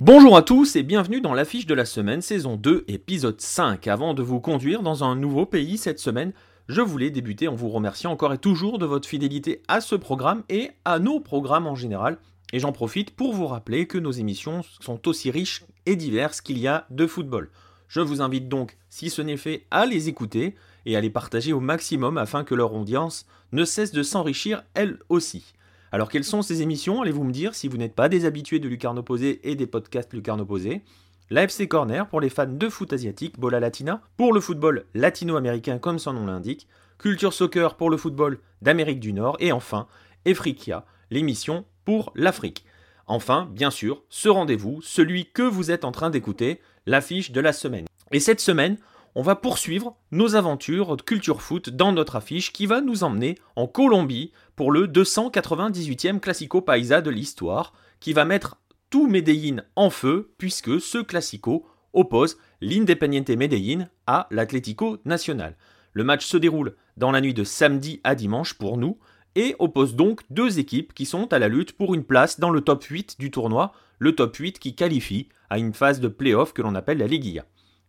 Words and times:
Bonjour 0.00 0.36
à 0.36 0.42
tous 0.42 0.76
et 0.76 0.84
bienvenue 0.84 1.20
dans 1.20 1.34
l'affiche 1.34 1.66
de 1.66 1.74
la 1.74 1.84
semaine 1.84 2.22
saison 2.22 2.54
2 2.54 2.84
épisode 2.86 3.40
5. 3.40 3.88
Avant 3.88 4.14
de 4.14 4.22
vous 4.22 4.38
conduire 4.38 4.84
dans 4.84 5.02
un 5.02 5.16
nouveau 5.16 5.44
pays 5.44 5.76
cette 5.76 5.98
semaine, 5.98 6.32
je 6.68 6.80
voulais 6.80 7.10
débuter 7.10 7.48
en 7.48 7.56
vous 7.56 7.68
remerciant 7.68 8.12
encore 8.12 8.32
et 8.32 8.38
toujours 8.38 8.78
de 8.78 8.86
votre 8.86 9.08
fidélité 9.08 9.60
à 9.66 9.80
ce 9.80 9.96
programme 9.96 10.44
et 10.48 10.70
à 10.84 11.00
nos 11.00 11.18
programmes 11.18 11.66
en 11.66 11.74
général. 11.74 12.18
Et 12.52 12.60
j'en 12.60 12.70
profite 12.70 13.10
pour 13.10 13.34
vous 13.34 13.48
rappeler 13.48 13.88
que 13.88 13.98
nos 13.98 14.12
émissions 14.12 14.62
sont 14.78 15.08
aussi 15.08 15.32
riches 15.32 15.64
et 15.84 15.96
diverses 15.96 16.42
qu'il 16.42 16.58
y 16.58 16.68
a 16.68 16.86
de 16.90 17.08
football. 17.08 17.50
Je 17.88 18.00
vous 18.00 18.22
invite 18.22 18.48
donc, 18.48 18.76
si 18.90 19.10
ce 19.10 19.20
n'est 19.20 19.36
fait, 19.36 19.66
à 19.72 19.84
les 19.84 20.08
écouter 20.08 20.54
et 20.86 20.94
à 20.94 21.00
les 21.00 21.10
partager 21.10 21.52
au 21.52 21.58
maximum 21.58 22.18
afin 22.18 22.44
que 22.44 22.54
leur 22.54 22.72
audience 22.72 23.26
ne 23.50 23.64
cesse 23.64 23.90
de 23.90 24.04
s'enrichir 24.04 24.62
elle 24.74 25.00
aussi. 25.08 25.54
Alors 25.90 26.10
quelles 26.10 26.24
sont 26.24 26.42
ces 26.42 26.60
émissions? 26.60 27.00
Allez-vous 27.00 27.24
me 27.24 27.32
dire 27.32 27.54
si 27.54 27.68
vous 27.68 27.78
n'êtes 27.78 27.94
pas 27.94 28.08
des 28.08 28.26
habitués 28.26 28.58
de 28.58 28.68
Lucarne 28.68 28.98
Opposé 28.98 29.40
et 29.48 29.54
des 29.54 29.66
podcasts 29.66 30.12
Lucarne 30.12 30.42
Opposé 30.42 30.82
L'AFC 31.30 31.68
Corner 31.68 32.08
pour 32.08 32.20
les 32.20 32.30
fans 32.30 32.46
de 32.46 32.68
foot 32.68 32.92
asiatique, 32.92 33.38
Bola 33.38 33.60
Latina, 33.60 34.02
pour 34.16 34.32
le 34.32 34.40
football 34.40 34.86
latino-américain 34.94 35.78
comme 35.78 35.98
son 35.98 36.14
nom 36.14 36.26
l'indique, 36.26 36.66
Culture 36.98 37.34
Soccer 37.34 37.76
pour 37.76 37.90
le 37.90 37.98
football 37.98 38.38
d'Amérique 38.62 39.00
du 39.00 39.12
Nord, 39.12 39.36
et 39.38 39.52
enfin, 39.52 39.88
Efrikia, 40.24 40.86
l'émission 41.10 41.66
pour 41.84 42.12
l'Afrique. 42.14 42.64
Enfin, 43.06 43.48
bien 43.52 43.70
sûr, 43.70 44.02
ce 44.08 44.30
rendez-vous, 44.30 44.80
celui 44.82 45.30
que 45.30 45.42
vous 45.42 45.70
êtes 45.70 45.84
en 45.84 45.92
train 45.92 46.08
d'écouter, 46.08 46.60
l'affiche 46.86 47.30
de 47.30 47.40
la 47.40 47.52
semaine. 47.52 47.86
Et 48.10 48.20
cette 48.20 48.40
semaine, 48.40 48.78
on 49.14 49.22
va 49.22 49.36
poursuivre 49.36 49.96
nos 50.12 50.34
aventures 50.34 50.96
de 50.96 51.02
culture 51.02 51.42
foot 51.42 51.70
dans 51.70 51.92
notre 51.92 52.16
affiche 52.16 52.52
qui 52.52 52.66
va 52.66 52.80
nous 52.80 53.04
emmener 53.04 53.36
en 53.56 53.66
Colombie 53.66 54.32
pour 54.58 54.72
le 54.72 54.88
298e 54.88 56.18
Classico 56.18 56.60
Paisa 56.60 57.00
de 57.00 57.10
l'histoire, 57.10 57.74
qui 58.00 58.12
va 58.12 58.24
mettre 58.24 58.56
tout 58.90 59.06
Medellín 59.06 59.62
en 59.76 59.88
feu 59.88 60.32
puisque 60.36 60.80
ce 60.80 60.98
Classico 60.98 61.64
oppose 61.92 62.38
l'Independiente 62.60 63.30
Medellín 63.30 63.88
à 64.08 64.26
l'Atlético 64.32 64.98
Nacional. 65.04 65.56
Le 65.92 66.02
match 66.02 66.26
se 66.26 66.36
déroule 66.36 66.74
dans 66.96 67.12
la 67.12 67.20
nuit 67.20 67.34
de 67.34 67.44
samedi 67.44 68.00
à 68.02 68.16
dimanche 68.16 68.54
pour 68.54 68.78
nous 68.78 68.98
et 69.36 69.54
oppose 69.60 69.94
donc 69.94 70.22
deux 70.28 70.58
équipes 70.58 70.92
qui 70.92 71.06
sont 71.06 71.32
à 71.32 71.38
la 71.38 71.46
lutte 71.46 71.76
pour 71.76 71.94
une 71.94 72.02
place 72.02 72.40
dans 72.40 72.50
le 72.50 72.60
top 72.60 72.82
8 72.82 73.20
du 73.20 73.30
tournoi, 73.30 73.70
le 74.00 74.16
top 74.16 74.34
8 74.34 74.58
qui 74.58 74.74
qualifie 74.74 75.28
à 75.50 75.58
une 75.58 75.72
phase 75.72 76.00
de 76.00 76.08
play-off 76.08 76.52
que 76.52 76.62
l'on 76.62 76.74
appelle 76.74 76.98
la 76.98 77.06
Liguilla. 77.06 77.44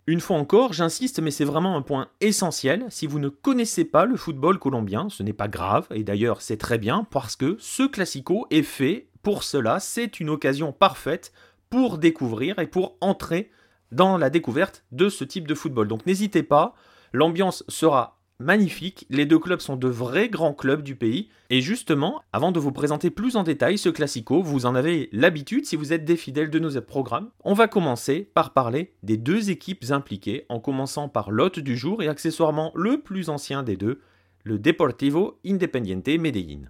Une 0.08 0.22
fois 0.22 0.38
encore, 0.38 0.74
j'insiste, 0.74 1.20
mais 1.20 1.32
c'est 1.32 1.46
vraiment 1.46 1.76
un 1.76 1.82
point 1.82 2.10
essentiel. 2.20 2.86
Si 2.90 3.06
vous 3.06 3.20
ne 3.20 3.30
connaissez 3.30 3.86
pas 3.86 4.06
le 4.06 4.16
football 4.16 4.58
colombien, 4.58 5.08
ce 5.10 5.22
n'est 5.22 5.34
pas 5.34 5.48
grave, 5.48 5.88
et 5.92 6.04
d'ailleurs 6.04 6.42
c'est 6.42 6.58
très 6.58 6.78
bien, 6.78 7.06
parce 7.12 7.36
que 7.36 7.58
ce 7.60 7.84
classico 7.84 8.48
est 8.50 8.64
fait 8.64 9.10
pour 9.22 9.44
cela. 9.44 9.80
C'est 9.80 10.20
une 10.20 10.30
occasion 10.30 10.72
parfaite 10.72 11.32
pour 11.70 11.98
découvrir 11.98 12.58
et 12.60 12.68
pour 12.68 12.98
entrer 13.02 13.52
dans 13.92 14.18
la 14.18 14.30
découverte 14.30 14.84
de 14.92 15.10
ce 15.10 15.24
type 15.24 15.48
de 15.48 15.56
football. 15.56 15.88
Donc 15.88 16.06
n'hésitez 16.06 16.44
pas, 16.44 16.76
l'ambiance 17.14 17.64
sera 17.68 18.19
magnifique. 18.40 19.06
Les 19.10 19.26
deux 19.26 19.40
clubs 19.40 19.60
sont 19.60 19.76
de 19.76 19.88
vrais 19.88 20.30
grands 20.30 20.54
clubs 20.54 20.82
du 20.82 20.96
pays. 20.96 21.30
Et 21.50 21.62
justement, 21.62 22.24
avant 22.34 22.52
de 22.52 22.60
vous 22.60 22.72
présenter 22.72 23.10
plus 23.10 23.36
en 23.36 23.44
détail 23.44 23.78
ce 23.78 23.90
classico, 23.90 24.42
vous 24.42 24.66
en 24.66 24.76
avez 24.76 25.10
l'habitude 25.12 25.66
si 25.66 25.76
vous 25.76 25.94
êtes 25.94 26.06
des 26.06 26.18
fidèles 26.18 26.50
de 26.50 26.60
nos 26.60 26.82
programmes. 26.82 27.30
On 27.44 27.54
va 27.54 27.68
commencer 27.68 28.30
par 28.34 28.54
parler 28.54 28.94
des 29.04 29.18
deux 29.18 29.52
équipes 29.52 29.86
impliquées, 29.90 30.46
en 30.50 30.60
commençant 30.60 31.10
par 31.10 31.32
l'hôte 31.32 31.60
du 31.60 31.78
jour 31.78 32.02
et 32.02 32.08
accessoirement 32.08 32.72
le 32.76 33.02
plus 33.02 33.30
ancien 33.30 33.64
des 33.64 33.78
deux, 33.78 34.02
le 34.44 34.58
Deportivo 34.58 35.40
Independiente 35.46 36.08
Medellín. 36.08 36.70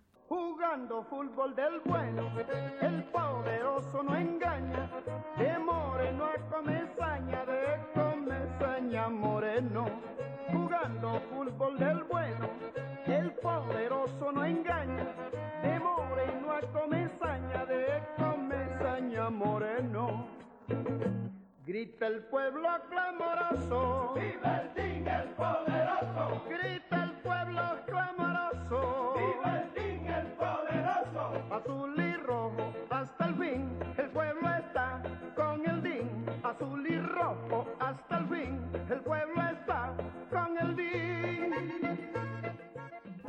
Pueblo 22.29 22.67
clamoroso, 22.89 24.13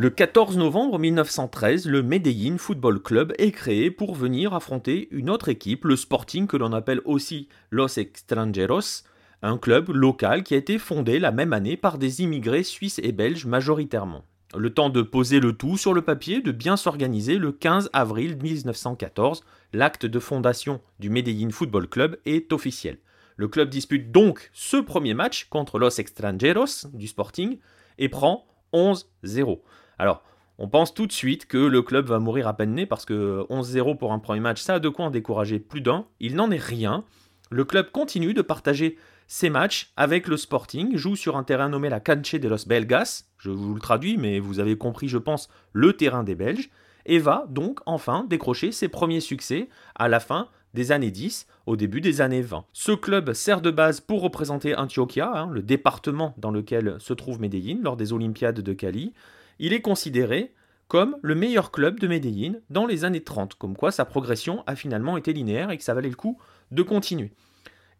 Le 0.00 0.08
14 0.08 0.56
novembre 0.56 0.98
1913, 0.98 1.84
le 1.84 2.02
Medellín 2.02 2.56
Football 2.56 3.02
Club 3.02 3.34
est 3.36 3.50
créé 3.50 3.90
pour 3.90 4.14
venir 4.14 4.54
affronter 4.54 5.08
une 5.10 5.28
autre 5.28 5.50
équipe, 5.50 5.84
le 5.84 5.94
Sporting 5.94 6.46
que 6.46 6.56
l'on 6.56 6.72
appelle 6.72 7.02
aussi 7.04 7.50
Los 7.68 7.98
Extranjeros, 7.98 9.04
un 9.42 9.58
club 9.58 9.90
local 9.90 10.42
qui 10.42 10.54
a 10.54 10.56
été 10.56 10.78
fondé 10.78 11.18
la 11.18 11.32
même 11.32 11.52
année 11.52 11.76
par 11.76 11.98
des 11.98 12.22
immigrés 12.22 12.62
suisses 12.62 12.98
et 13.02 13.12
belges 13.12 13.44
majoritairement. 13.44 14.24
Le 14.56 14.72
temps 14.72 14.88
de 14.88 15.02
poser 15.02 15.38
le 15.38 15.52
tout 15.52 15.76
sur 15.76 15.92
le 15.92 16.00
papier, 16.00 16.40
de 16.40 16.50
bien 16.50 16.78
s'organiser, 16.78 17.36
le 17.36 17.52
15 17.52 17.90
avril 17.92 18.38
1914, 18.42 19.44
l'acte 19.74 20.06
de 20.06 20.18
fondation 20.18 20.80
du 20.98 21.10
Medellín 21.10 21.50
Football 21.50 21.88
Club 21.88 22.16
est 22.24 22.54
officiel. 22.54 22.96
Le 23.36 23.48
club 23.48 23.68
dispute 23.68 24.10
donc 24.10 24.48
ce 24.54 24.78
premier 24.78 25.12
match 25.12 25.48
contre 25.50 25.78
Los 25.78 26.00
Extranjeros 26.00 26.86
du 26.94 27.06
Sporting 27.06 27.58
et 27.98 28.08
prend 28.08 28.46
11-0. 28.72 29.58
Alors, 30.00 30.22
on 30.56 30.66
pense 30.66 30.94
tout 30.94 31.06
de 31.06 31.12
suite 31.12 31.44
que 31.44 31.58
le 31.58 31.82
club 31.82 32.06
va 32.06 32.18
mourir 32.18 32.48
à 32.48 32.56
peine 32.56 32.72
né 32.72 32.86
parce 32.86 33.04
que 33.04 33.44
11-0 33.50 33.98
pour 33.98 34.14
un 34.14 34.18
premier 34.18 34.40
match, 34.40 34.62
ça 34.62 34.76
a 34.76 34.78
de 34.78 34.88
quoi 34.88 35.04
en 35.04 35.10
décourager 35.10 35.58
plus 35.58 35.82
d'un. 35.82 36.06
Il 36.20 36.36
n'en 36.36 36.50
est 36.50 36.56
rien. 36.56 37.04
Le 37.50 37.66
club 37.66 37.90
continue 37.90 38.32
de 38.32 38.40
partager 38.40 38.96
ses 39.26 39.50
matchs 39.50 39.92
avec 39.98 40.26
le 40.26 40.38
Sporting, 40.38 40.96
joue 40.96 41.16
sur 41.16 41.36
un 41.36 41.44
terrain 41.44 41.68
nommé 41.68 41.90
la 41.90 42.00
Canche 42.00 42.34
de 42.34 42.48
los 42.48 42.66
Belgas, 42.66 43.24
je 43.36 43.50
vous 43.50 43.74
le 43.74 43.80
traduis, 43.80 44.16
mais 44.16 44.40
vous 44.40 44.58
avez 44.58 44.78
compris, 44.78 45.06
je 45.06 45.18
pense, 45.18 45.50
le 45.74 45.92
terrain 45.92 46.24
des 46.24 46.34
Belges, 46.34 46.70
et 47.04 47.18
va 47.18 47.44
donc 47.50 47.80
enfin 47.84 48.24
décrocher 48.26 48.72
ses 48.72 48.88
premiers 48.88 49.20
succès 49.20 49.68
à 49.94 50.08
la 50.08 50.18
fin 50.18 50.48
des 50.72 50.92
années 50.92 51.10
10, 51.10 51.46
au 51.66 51.76
début 51.76 52.00
des 52.00 52.22
années 52.22 52.42
20. 52.42 52.64
Ce 52.72 52.92
club 52.92 53.34
sert 53.34 53.60
de 53.60 53.70
base 53.70 54.00
pour 54.00 54.22
représenter 54.22 54.74
Antioquia, 54.74 55.30
hein, 55.32 55.50
le 55.50 55.62
département 55.62 56.34
dans 56.38 56.50
lequel 56.50 56.96
se 57.00 57.12
trouve 57.12 57.38
Medellín 57.38 57.80
lors 57.82 57.98
des 57.98 58.14
Olympiades 58.14 58.60
de 58.60 58.72
Cali 58.72 59.12
il 59.60 59.74
est 59.74 59.82
considéré 59.82 60.54
comme 60.88 61.16
le 61.22 61.36
meilleur 61.36 61.70
club 61.70 62.00
de 62.00 62.08
Medellín 62.08 62.60
dans 62.70 62.86
les 62.86 63.04
années 63.04 63.22
30, 63.22 63.54
comme 63.54 63.76
quoi 63.76 63.92
sa 63.92 64.04
progression 64.04 64.64
a 64.66 64.74
finalement 64.74 65.16
été 65.16 65.32
linéaire 65.32 65.70
et 65.70 65.76
que 65.76 65.84
ça 65.84 65.94
valait 65.94 66.08
le 66.08 66.16
coup 66.16 66.38
de 66.72 66.82
continuer. 66.82 67.30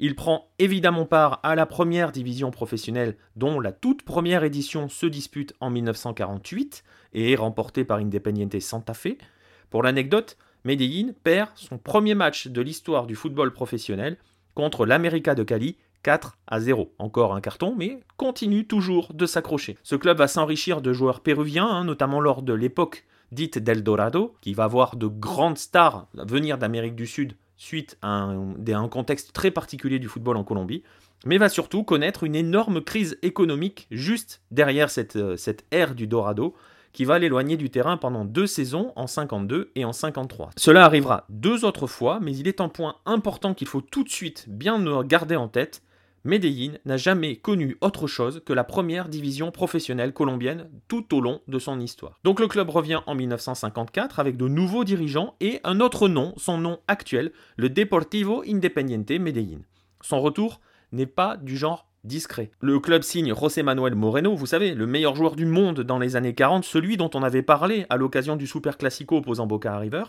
Il 0.01 0.17
prend 0.17 0.49
évidemment 0.59 1.05
part 1.05 1.39
à 1.43 1.55
la 1.55 1.67
première 1.67 2.11
division 2.11 2.51
professionnelle 2.51 3.17
dont 3.37 3.61
la 3.61 3.73
toute 3.73 4.03
première 4.03 4.43
édition 4.43 4.89
se 4.89 5.05
dispute 5.05 5.55
en 5.61 5.69
1948 5.69 6.83
et 7.13 7.33
est 7.33 7.37
remportée 7.37 7.85
par 7.85 7.99
Independiente 7.99 8.59
Santa 8.59 8.95
Fe. 8.95 9.19
Pour 9.69 9.83
l'anecdote, 9.83 10.39
Medellín 10.65 11.13
perd 11.23 11.51
son 11.57 11.77
premier 11.77 12.15
match 12.15 12.49
de 12.49 12.63
l'histoire 12.63 13.07
du 13.07 13.15
football 13.15 13.53
professionnel 13.53 14.17
contre 14.55 14.87
l'América 14.87 15.35
de 15.35 15.43
Cali 15.43 15.77
4 16.03 16.39
à 16.47 16.61
0. 16.61 16.93
Encore 16.99 17.35
un 17.35 17.41
carton, 17.41 17.75
mais 17.77 18.01
continue 18.17 18.67
toujours 18.67 19.13
de 19.13 19.27
s'accrocher. 19.27 19.77
Ce 19.83 19.97
club 19.97 20.19
va 20.19 20.29
s'enrichir 20.29 20.81
de 20.81 20.93
joueurs 20.93 21.21
péruviens, 21.21 21.67
hein, 21.67 21.85
notamment 21.85 22.21
lors 22.21 22.43
de 22.43 22.53
l'époque 22.53 23.05
dite 23.33 23.59
d'Eldorado, 23.59 24.35
qui 24.41 24.55
va 24.55 24.67
voir 24.67 24.97
de 24.97 25.07
grandes 25.07 25.59
stars 25.59 26.07
venir 26.15 26.59
d'Amérique 26.59 26.97
du 26.97 27.07
Sud 27.07 27.35
suite 27.57 27.99
à 28.01 28.09
un, 28.09 28.89
contexte 28.89 29.33
très 29.35 29.51
particulier 29.51 29.99
du 29.99 30.09
football 30.09 30.39
en 30.39 30.45
Colombie, 30.45 30.83
mais 31.27 31.37
va 31.37 31.51
surtout 31.51 31.85
connaître 31.85 32.25
une 32.25 32.35
énorme 32.35 32.81
crise 32.81 33.19
économique 33.23 33.87
juste 33.91 34.41
derrière 34.51 34.89
cette, 34.89 35.17
euh, 35.17 35.37
cette 35.37 35.67
ère 35.71 35.95
du 35.95 36.07
Dorado, 36.07 36.55
qui 36.93 37.05
va 37.05 37.19
l'éloigner 37.19 37.57
du 37.57 37.71
terrain 37.71 37.97
pendant 37.97 38.25
deux 38.25 38.47
saisons 38.47 38.93
en 38.97 39.07
52 39.07 39.71
et 39.75 39.85
en 39.85 39.93
53. 39.93 40.51
Cela 40.57 40.85
arrivera 40.85 41.27
deux 41.29 41.65
autres 41.65 41.87
fois, 41.87 42.19
mais 42.21 42.35
il 42.35 42.49
est 42.49 42.61
un 42.61 42.69
point 42.69 42.97
important 43.07 43.55
qu'il 43.55 43.69
faut 43.69 43.81
tout 43.81 44.03
de 44.03 44.09
suite 44.09 44.47
bien 44.49 45.03
garder 45.05 45.37
en 45.37 45.49
tête, 45.49 45.83
Medellín 46.25 46.79
n'a 46.85 46.99
jamais 46.99 47.37
connu 47.37 47.79
autre 47.81 48.07
chose 48.07 48.43
que 48.45 48.53
la 48.53 48.65
première 48.65 49.09
division 49.09 49.51
professionnelle 49.51 50.13
colombienne 50.13 50.69
tout 50.87 51.15
au 51.15 51.21
long 51.23 51.41
de 51.49 51.59
son 51.59 51.81
histoire. 51.81 52.21
Donc 52.25 52.41
le 52.41 52.47
club 52.47 52.69
revient 52.69 53.01
en 53.07 53.15
1954 53.15 54.21
avec 54.21 54.37
de 54.37 54.47
nouveaux 54.47 54.85
dirigeants 54.85 55.35
et 55.41 55.61
un 55.65 55.81
autre 55.81 56.09
nom, 56.09 56.35
son 56.37 56.59
nom 56.59 56.79
actuel, 56.89 57.33
le 57.57 57.71
Deportivo 57.71 58.43
Independiente 58.47 59.11
Medellín. 59.13 59.63
Son 60.03 60.21
retour 60.21 60.61
n'est 60.93 61.07
pas 61.07 61.39
du 61.39 61.57
genre 61.57 61.87
discret. 62.05 62.51
Le 62.61 62.81
club 62.81 63.03
signe 63.03 63.35
José 63.35 63.63
Manuel 63.63 63.95
Moreno, 63.95 64.35
vous 64.35 64.47
savez, 64.47 64.75
le 64.75 64.87
meilleur 64.87 65.15
joueur 65.15 65.37
du 65.37 65.47
monde 65.47 65.81
dans 65.81 65.99
les 65.99 66.17
années 66.17 66.35
40, 66.35 66.65
celui 66.65 66.97
dont 66.99 67.11
on 67.15 67.23
avait 67.23 67.43
parlé 67.43 67.87
à 67.89 67.97
l'occasion 67.97 68.37
du 68.37 68.47
Super 68.47 68.77
Classico 68.77 69.17
opposant 69.17 69.47
Boca 69.47 69.79
River. 69.79 70.05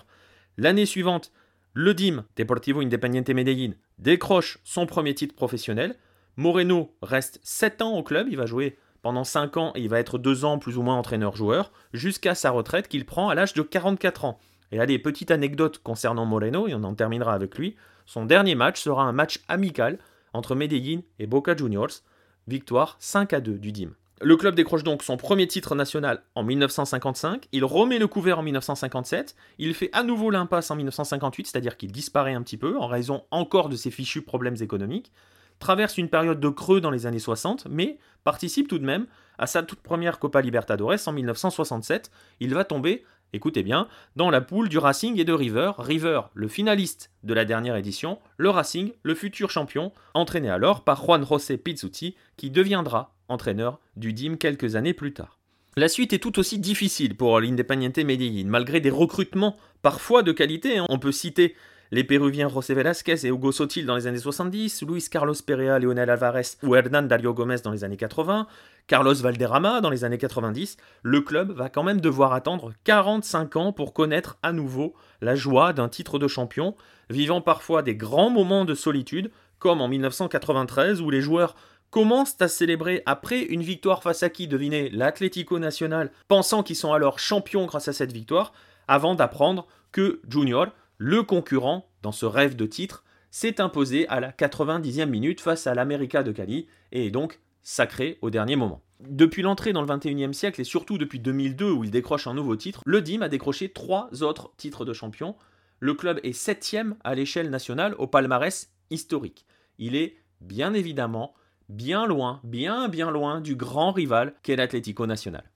L'année 0.58 0.86
suivante, 0.86 1.32
Le 1.74 1.94
DIM, 1.94 2.26
Deportivo 2.36 2.82
Independiente 2.82 3.30
Medellín, 3.30 3.76
décroche 3.98 4.60
son 4.66 4.86
premier 4.86 5.16
titre 5.16 5.34
professionnel. 5.34 5.96
Moreno 6.36 6.94
reste 7.02 7.40
7 7.44 7.82
ans 7.82 7.96
au 7.96 8.04
club, 8.04 8.28
il 8.30 8.36
va 8.36 8.46
jouer 8.46 8.78
pendant 9.02 9.24
5 9.24 9.56
ans 9.56 9.72
et 9.76 9.80
il 9.80 9.88
va 9.88 10.00
être 10.00 10.18
2 10.18 10.44
ans 10.44 10.60
plus 10.60 10.78
ou 10.78 10.82
moins 10.82 10.98
entraîneur-joueur, 10.98 11.72
jusqu'à 11.94 12.36
sa 12.36 12.52
retraite 12.52 12.90
qu'il 12.90 13.06
prend 13.06 13.30
à 13.30 13.36
l'âge 13.36 13.54
de 13.54 13.62
44 13.62 14.26
ans. 14.26 14.38
Et 14.74 14.82
allez, 14.82 15.00
petite 15.00 15.32
anecdote 15.32 15.80
concernant 15.82 16.26
Moreno, 16.26 16.68
et 16.68 16.74
on 16.74 16.84
en 16.84 16.94
terminera 16.94 17.34
avec 17.34 17.58
lui. 17.58 17.78
Son 18.06 18.26
dernier 18.26 18.56
match 18.56 18.82
sera 18.82 19.04
un 19.04 19.14
match 19.14 19.40
amical 19.48 19.98
entre 20.34 20.56
Medellín 20.56 21.04
et 21.20 21.26
Boca 21.26 21.56
Juniors, 21.56 22.04
victoire 22.48 22.98
5 23.00 23.32
à 23.32 23.40
2 23.40 23.54
du 23.60 23.72
DIM. 23.72 23.92
Le 24.24 24.38
club 24.38 24.54
décroche 24.54 24.84
donc 24.84 25.02
son 25.02 25.18
premier 25.18 25.48
titre 25.48 25.74
national 25.74 26.22
en 26.36 26.44
1955, 26.44 27.48
il 27.52 27.66
remet 27.66 27.98
le 27.98 28.08
couvert 28.08 28.38
en 28.38 28.44
1957, 28.44 29.36
il 29.58 29.74
fait 29.74 29.90
à 29.94 30.04
nouveau 30.04 30.30
l'impasse 30.30 30.70
en 30.70 30.76
1958, 30.76 31.48
c'est-à-dire 31.48 31.76
qu'il 31.76 31.92
disparaît 31.92 32.36
un 32.36 32.44
petit 32.44 32.58
peu 32.58 32.78
en 32.78 32.86
raison 32.86 33.24
encore 33.32 33.68
de 33.68 33.76
ses 33.76 33.90
fichus 33.90 34.22
problèmes 34.22 34.58
économiques, 34.62 35.12
traverse 35.58 35.98
une 35.98 36.08
période 36.08 36.40
de 36.40 36.50
creux 36.50 36.82
dans 36.82 36.92
les 36.92 37.08
années 37.08 37.18
60, 37.18 37.68
mais 37.68 37.98
participe 38.24 38.68
tout 38.68 38.78
de 38.78 38.86
même 38.86 39.08
à 39.40 39.48
sa 39.48 39.64
toute 39.64 39.82
première 39.82 40.20
Copa 40.20 40.42
Libertadores 40.42 41.08
en 41.08 41.14
1967. 41.14 42.12
Il 42.40 42.54
va 42.54 42.64
tomber, 42.64 43.04
écoutez 43.34 43.64
bien, 43.64 43.88
dans 44.16 44.30
la 44.30 44.42
poule 44.42 44.70
du 44.70 44.78
Racing 44.78 45.20
et 45.20 45.24
de 45.24 45.34
River. 45.34 45.72
River, 45.80 46.22
le 46.36 46.48
finaliste 46.48 47.10
de 47.24 47.34
la 47.34 47.46
dernière 47.46 47.76
édition, 47.76 48.20
le 48.38 48.52
Racing, 48.52 48.92
le 49.02 49.16
futur 49.16 49.50
champion, 49.50 49.92
entraîné 50.14 50.52
alors 50.52 50.84
par 50.84 51.04
Juan 51.04 51.26
José 51.26 51.58
Pizzuti, 51.58 52.16
qui 52.38 52.52
deviendra 52.52 53.16
entraîneur 53.32 53.80
du 53.96 54.14
DIM 54.14 54.36
quelques 54.38 54.76
années 54.76 54.94
plus 54.94 55.14
tard. 55.14 55.40
La 55.78 55.88
suite 55.88 56.12
est 56.12 56.20
tout 56.20 56.38
aussi 56.38 56.60
difficile 56.60 57.16
pour 57.16 57.40
l'Independiente 57.40 57.98
Medellín, 57.98 58.48
malgré 58.48 58.82
des 58.82 58.90
recrutements 58.90 59.56
parfois 59.82 60.22
de 60.22 60.34
qualité. 60.34 60.78
Hein. 60.78 60.86
On 60.90 61.00
peut 61.00 61.14
citer 61.14 61.56
les 61.92 62.04
Péruviens 62.04 62.48
José 62.48 62.74
Velázquez 62.74 63.26
et 63.26 63.30
Hugo 63.30 63.52
Sotil 63.52 63.86
dans 63.86 63.96
les 63.96 64.08
années 64.08 64.18
70, 64.18 64.84
Luis 64.84 65.06
Carlos 65.10 65.36
Perea, 65.46 65.78
Leonel 65.78 66.10
Alvarez 66.10 66.58
ou 66.64 66.76
Hernan 66.76 67.04
Dario 67.04 67.34
Gomez 67.34 67.58
dans 67.64 67.72
les 67.72 67.84
années 67.84 67.98
80, 67.98 68.48
Carlos 68.88 69.14
Valderrama 69.14 69.82
dans 69.82 69.90
les 69.90 70.04
années 70.06 70.18
90, 70.18 70.78
le 71.04 71.22
club 71.22 71.52
va 71.52 71.70
quand 71.70 71.84
même 71.84 72.00
devoir 72.00 72.34
attendre 72.34 72.74
45 72.86 73.56
ans 73.58 73.74
pour 73.74 73.94
connaître 73.94 74.38
à 74.42 74.54
nouveau 74.54 74.94
la 75.22 75.36
joie 75.36 75.74
d'un 75.74 75.90
titre 75.90 76.18
de 76.18 76.28
champion, 76.28 76.76
vivant 77.10 77.42
parfois 77.42 77.82
des 77.82 77.96
grands 77.96 78.30
moments 78.30 78.66
de 78.66 78.74
solitude, 78.74 79.32
comme 79.60 79.82
en 79.82 79.88
1993 79.88 81.02
où 81.02 81.10
les 81.10 81.22
joueurs 81.22 81.56
commencent 81.92 82.42
à 82.42 82.48
célébrer 82.48 83.04
après 83.06 83.42
une 83.42 83.62
victoire 83.62 84.02
face 84.02 84.24
à 84.24 84.30
qui, 84.30 84.48
devinez, 84.48 84.90
l'Atlético 84.90 85.60
Nacional, 85.60 86.12
pensant 86.28 86.64
qu'ils 86.64 86.78
sont 86.78 86.94
alors 86.94 87.20
champions 87.20 87.66
grâce 87.66 87.90
à 87.90 87.94
cette 87.94 88.14
victoire, 88.14 88.54
avant 88.88 89.14
d'apprendre 89.14 89.68
que 89.92 90.22
Junior, 90.28 90.68
le 90.98 91.22
concurrent, 91.22 91.90
dans 92.02 92.14
ce 92.14 92.26
rêve 92.26 92.56
de 92.56 92.66
titre, 92.66 93.04
s'est 93.30 93.62
imposé 93.62 94.08
à 94.08 94.20
la 94.20 94.32
90e 94.32 95.06
minute 95.06 95.42
face 95.42 95.68
à 95.68 95.76
l'América 95.76 96.24
de 96.24 96.32
Cali 96.32 96.68
et 96.92 97.08
est 97.08 97.12
donc 97.12 97.40
sacré 97.62 98.18
au 98.22 98.30
dernier 98.30 98.56
moment. 98.56 98.82
Depuis 99.00 99.42
l'entrée 99.42 99.74
dans 99.74 99.82
le 99.82 99.88
21e 99.88 100.34
siècle 100.34 100.62
et 100.62 100.66
surtout 100.66 100.98
depuis 100.98 101.20
2002 101.20 101.72
où 101.72 101.84
il 101.84 101.92
décroche 101.92 102.28
un 102.28 102.34
nouveau 102.34 102.56
titre, 102.56 102.82
le 102.86 103.02
DIM 103.02 103.22
a 103.22 103.30
décroché 103.30 103.70
trois 103.70 104.10
autres 104.22 104.52
titres 104.58 104.86
de 104.86 104.94
champion. 104.94 105.36
Le 105.80 105.94
club 105.94 106.20
est 106.24 106.34
septième 106.34 106.96
à 107.04 107.16
l'échelle 107.16 107.50
nationale 107.50 107.96
au 107.98 108.08
palmarès 108.08 108.72
historique. 108.90 109.46
Il 109.80 109.96
est 109.96 110.18
bien 110.40 110.74
évidemment 110.74 111.34
bien 111.72 112.06
loin, 112.06 112.42
bien 112.44 112.90
bien 112.90 113.12
loin 113.12 113.42
du 113.42 113.56
grand 113.56 113.92
rival 113.92 114.34
qu'est 114.44 114.56
l'Atlético 114.56 115.08
Nacional. 115.08 115.51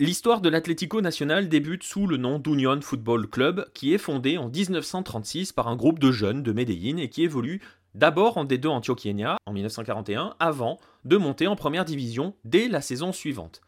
L'histoire 0.00 0.40
de 0.40 0.48
l'Atlético 0.48 1.00
Nacional 1.00 1.48
débute 1.48 1.84
sous 1.84 2.08
le 2.08 2.16
nom 2.16 2.40
d'Union 2.40 2.80
Football 2.80 3.28
Club, 3.28 3.70
qui 3.74 3.94
est 3.94 3.98
fondé 3.98 4.38
en 4.38 4.48
1936 4.48 5.52
par 5.52 5.68
un 5.68 5.76
groupe 5.76 6.00
de 6.00 6.10
jeunes 6.10 6.42
de 6.42 6.50
Medellín 6.50 6.98
et 6.98 7.08
qui 7.08 7.22
évolue 7.22 7.62
d'abord 7.94 8.36
en 8.36 8.44
D2 8.44 8.66
Antioquienia 8.66 9.36
en 9.46 9.52
1941 9.52 10.34
avant 10.40 10.80
de 11.04 11.16
monter 11.16 11.46
en 11.46 11.54
première 11.54 11.84
division 11.84 12.34
dès 12.44 12.66
la 12.66 12.80
saison 12.80 13.12
suivante. 13.12 13.60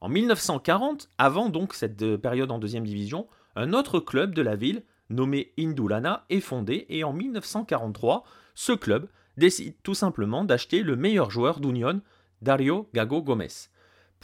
En 0.00 0.08
1940, 0.08 1.10
avant 1.18 1.50
donc 1.50 1.74
cette 1.74 2.00
euh, 2.00 2.16
période 2.16 2.50
en 2.50 2.58
deuxième 2.58 2.86
division, 2.86 3.26
un 3.54 3.74
autre 3.74 4.00
club 4.00 4.34
de 4.34 4.40
la 4.40 4.56
ville, 4.56 4.84
nommé 5.10 5.52
Indulana, 5.58 6.24
est 6.30 6.40
fondé 6.40 6.86
et 6.88 7.04
en 7.04 7.12
1943, 7.12 8.24
ce 8.54 8.72
club 8.72 9.06
décide 9.36 9.74
tout 9.82 9.94
simplement 9.94 10.44
d'acheter 10.44 10.82
le 10.82 10.96
meilleur 10.96 11.30
joueur 11.30 11.60
d'Union, 11.60 12.00
Dario 12.40 12.88
Gago 12.94 13.20
Gomez. 13.20 13.68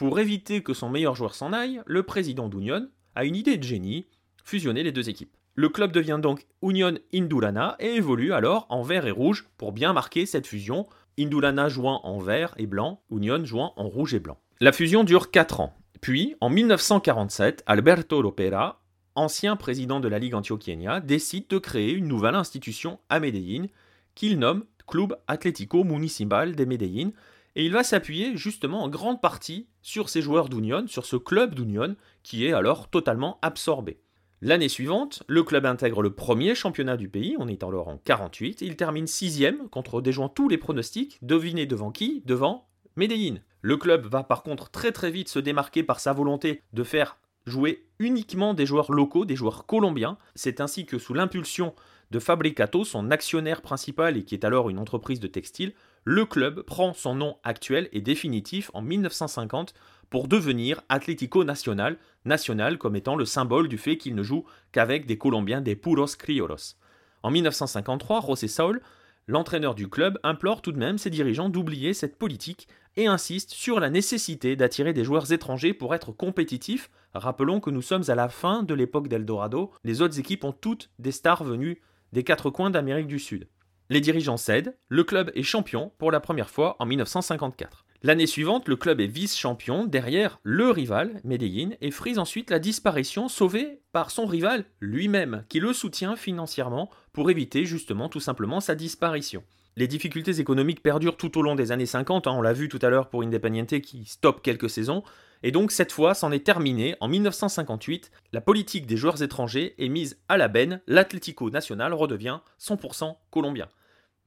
Pour 0.01 0.19
éviter 0.19 0.63
que 0.63 0.73
son 0.73 0.89
meilleur 0.89 1.13
joueur 1.13 1.35
s'en 1.35 1.53
aille, 1.53 1.83
le 1.85 2.01
président 2.01 2.49
d'Union 2.49 2.89
a 3.13 3.23
une 3.23 3.35
idée 3.35 3.57
de 3.57 3.63
génie, 3.63 4.07
fusionner 4.43 4.81
les 4.81 4.91
deux 4.91 5.09
équipes. 5.09 5.37
Le 5.53 5.69
club 5.69 5.91
devient 5.91 6.17
donc 6.19 6.47
Union 6.63 6.97
Indulana 7.13 7.75
et 7.79 7.97
évolue 7.97 8.33
alors 8.33 8.65
en 8.69 8.81
vert 8.81 9.05
et 9.05 9.11
rouge 9.11 9.45
pour 9.59 9.71
bien 9.71 9.93
marquer 9.93 10.25
cette 10.25 10.47
fusion, 10.47 10.87
Indulana 11.19 11.69
jouant 11.69 12.01
en 12.03 12.17
vert 12.17 12.55
et 12.57 12.65
blanc, 12.65 13.03
Union 13.11 13.45
jouant 13.45 13.73
en 13.77 13.87
rouge 13.87 14.15
et 14.15 14.19
blanc. 14.19 14.39
La 14.59 14.71
fusion 14.71 15.03
dure 15.03 15.29
4 15.29 15.59
ans. 15.59 15.75
Puis, 16.01 16.35
en 16.41 16.49
1947, 16.49 17.61
Alberto 17.67 18.23
Lopera, 18.23 18.81
ancien 19.13 19.55
président 19.55 19.99
de 19.99 20.07
la 20.07 20.17
Ligue 20.17 20.33
Antioquienia, 20.33 20.99
décide 20.99 21.47
de 21.47 21.59
créer 21.59 21.91
une 21.91 22.07
nouvelle 22.07 22.33
institution 22.33 22.97
à 23.09 23.19
Medellín 23.19 23.67
qu'il 24.15 24.39
nomme 24.39 24.63
Club 24.87 25.15
Atlético 25.27 25.83
Municipal 25.83 26.55
de 26.55 26.65
Medellín, 26.65 27.11
et 27.55 27.65
il 27.65 27.73
va 27.73 27.83
s'appuyer 27.83 28.35
justement 28.37 28.83
en 28.83 28.89
grande 28.89 29.21
partie 29.21 29.67
sur 29.81 30.09
ces 30.09 30.21
joueurs 30.21 30.49
d'Union, 30.49 30.85
sur 30.87 31.05
ce 31.05 31.15
club 31.15 31.55
d'Union, 31.55 31.95
qui 32.23 32.45
est 32.45 32.53
alors 32.53 32.89
totalement 32.89 33.39
absorbé. 33.41 33.99
L'année 34.43 34.69
suivante, 34.69 35.21
le 35.27 35.43
club 35.43 35.67
intègre 35.67 36.01
le 36.01 36.15
premier 36.15 36.55
championnat 36.55 36.97
du 36.97 37.09
pays, 37.09 37.35
on 37.37 37.47
est 37.47 37.63
alors 37.63 37.89
en 37.89 37.97
48, 37.97 38.61
il 38.61 38.75
termine 38.75 39.05
sixième 39.05 39.69
contre 39.69 40.01
déjouant 40.01 40.29
tous 40.29 40.49
les 40.49 40.57
pronostics, 40.57 41.19
devinez 41.21 41.67
devant 41.67 41.91
qui? 41.91 42.23
Devant 42.25 42.67
Medellín. 42.95 43.41
Le 43.61 43.77
club 43.77 44.07
va 44.07 44.23
par 44.23 44.41
contre 44.41 44.71
très 44.71 44.91
très 44.91 45.11
vite 45.11 45.29
se 45.29 45.37
démarquer 45.37 45.83
par 45.83 45.99
sa 45.99 46.13
volonté 46.13 46.63
de 46.73 46.83
faire 46.83 47.17
jouer 47.45 47.85
uniquement 47.99 48.53
des 48.53 48.65
joueurs 48.65 48.91
locaux, 48.91 49.25
des 49.25 49.35
joueurs 49.35 49.65
colombiens. 49.65 50.17
C'est 50.35 50.59
ainsi 50.59 50.85
que 50.85 50.97
sous 50.97 51.13
l'impulsion 51.13 51.73
de 52.09 52.19
Fabricato, 52.19 52.83
son 52.83 53.11
actionnaire 53.11 53.61
principal 53.61 54.17
et 54.17 54.23
qui 54.23 54.35
est 54.35 54.45
alors 54.45 54.69
une 54.69 54.79
entreprise 54.79 55.19
de 55.19 55.27
textile, 55.27 55.73
le 56.03 56.25
club 56.25 56.63
prend 56.63 56.93
son 56.93 57.15
nom 57.15 57.37
actuel 57.43 57.87
et 57.91 58.01
définitif 58.01 58.71
en 58.73 58.81
1950 58.81 59.73
pour 60.09 60.27
devenir 60.27 60.81
Atlético 60.89 61.43
Nacional, 61.43 61.97
national 62.25 62.77
comme 62.77 62.95
étant 62.95 63.15
le 63.15 63.25
symbole 63.25 63.67
du 63.67 63.77
fait 63.77 63.97
qu'il 63.97 64.15
ne 64.15 64.23
joue 64.23 64.45
qu'avec 64.71 65.05
des 65.05 65.17
Colombiens 65.17 65.61
des 65.61 65.75
puros 65.75 66.05
criollos. 66.17 66.75
En 67.23 67.29
1953, 67.31 68.25
José 68.25 68.47
Saul, 68.47 68.81
l'entraîneur 69.27 69.75
du 69.75 69.87
club, 69.87 70.19
implore 70.23 70.61
tout 70.61 70.71
de 70.71 70.79
même 70.79 70.97
ses 70.97 71.11
dirigeants 71.11 71.49
d'oublier 71.49 71.93
cette 71.93 72.17
politique 72.17 72.67
et 72.97 73.07
insiste 73.07 73.51
sur 73.51 73.79
la 73.79 73.89
nécessité 73.89 74.55
d'attirer 74.55 74.93
des 74.93 75.03
joueurs 75.03 75.31
étrangers 75.31 75.73
pour 75.73 75.95
être 75.95 76.11
compétitifs. 76.11 76.89
Rappelons 77.13 77.59
que 77.59 77.69
nous 77.69 77.81
sommes 77.81 78.09
à 78.09 78.15
la 78.15 78.27
fin 78.27 78.63
de 78.63 78.73
l'époque 78.73 79.07
d'Eldorado, 79.07 79.71
les 79.83 80.01
autres 80.01 80.19
équipes 80.19 80.43
ont 80.43 80.51
toutes 80.51 80.89
des 80.99 81.11
stars 81.11 81.43
venues 81.43 81.81
des 82.11 82.23
quatre 82.23 82.49
coins 82.49 82.71
d'Amérique 82.71 83.07
du 83.07 83.19
Sud. 83.19 83.47
Les 83.91 83.99
dirigeants 83.99 84.37
cèdent, 84.37 84.77
le 84.87 85.03
club 85.03 85.33
est 85.35 85.43
champion 85.43 85.91
pour 85.97 86.11
la 86.11 86.21
première 86.21 86.49
fois 86.49 86.77
en 86.79 86.85
1954. 86.85 87.83
L'année 88.03 88.25
suivante, 88.25 88.69
le 88.69 88.77
club 88.77 89.01
est 89.01 89.07
vice-champion 89.07 89.85
derrière 89.85 90.39
le 90.43 90.69
rival, 90.69 91.19
Medellín, 91.25 91.75
et 91.81 91.91
frise 91.91 92.17
ensuite 92.17 92.51
la 92.51 92.59
disparition 92.59 93.27
sauvée 93.27 93.81
par 93.91 94.09
son 94.09 94.25
rival 94.25 94.63
lui-même, 94.79 95.43
qui 95.49 95.59
le 95.59 95.73
soutient 95.73 96.15
financièrement 96.15 96.89
pour 97.11 97.29
éviter 97.29 97.65
justement 97.65 98.07
tout 98.07 98.21
simplement 98.21 98.61
sa 98.61 98.75
disparition. 98.75 99.43
Les 99.75 99.89
difficultés 99.89 100.39
économiques 100.39 100.83
perdurent 100.83 101.17
tout 101.17 101.37
au 101.37 101.41
long 101.41 101.55
des 101.55 101.73
années 101.73 101.85
50, 101.85 102.27
hein, 102.27 102.31
on 102.31 102.41
l'a 102.41 102.53
vu 102.53 102.69
tout 102.69 102.79
à 102.81 102.89
l'heure 102.89 103.09
pour 103.09 103.23
Independiente 103.23 103.81
qui 103.81 104.05
stoppe 104.05 104.41
quelques 104.41 104.69
saisons, 104.69 105.03
et 105.43 105.51
donc 105.51 105.73
cette 105.73 105.91
fois 105.91 106.13
c'en 106.13 106.31
est 106.31 106.45
terminé. 106.45 106.95
En 107.01 107.09
1958, 107.09 108.09
la 108.31 108.39
politique 108.39 108.85
des 108.85 108.95
joueurs 108.95 109.21
étrangers 109.21 109.75
est 109.79 109.89
mise 109.89 110.17
à 110.29 110.37
la 110.37 110.47
benne, 110.47 110.79
l'Atlético 110.87 111.49
Nacional 111.49 111.93
redevient 111.93 112.39
100% 112.57 113.17
colombien. 113.31 113.67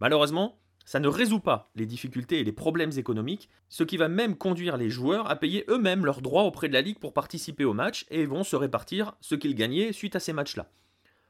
Malheureusement, 0.00 0.58
ça 0.84 1.00
ne 1.00 1.08
résout 1.08 1.40
pas 1.40 1.70
les 1.74 1.86
difficultés 1.86 2.40
et 2.40 2.44
les 2.44 2.52
problèmes 2.52 2.92
économiques, 2.96 3.48
ce 3.68 3.84
qui 3.84 3.96
va 3.96 4.08
même 4.08 4.36
conduire 4.36 4.76
les 4.76 4.90
joueurs 4.90 5.30
à 5.30 5.36
payer 5.36 5.64
eux-mêmes 5.68 6.04
leurs 6.04 6.20
droits 6.20 6.42
auprès 6.42 6.68
de 6.68 6.74
la 6.74 6.82
Ligue 6.82 6.98
pour 6.98 7.14
participer 7.14 7.64
au 7.64 7.72
match 7.72 8.04
et 8.10 8.26
vont 8.26 8.44
se 8.44 8.56
répartir 8.56 9.14
ce 9.20 9.34
qu'ils 9.34 9.54
gagnaient 9.54 9.92
suite 9.92 10.16
à 10.16 10.20
ces 10.20 10.32
matchs-là. 10.32 10.68